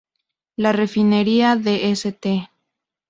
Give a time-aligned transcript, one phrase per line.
[0.55, 2.49] La refinería de St.